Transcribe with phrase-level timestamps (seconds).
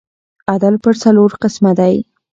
[0.51, 1.95] عدل پر څلور قسمه دئ.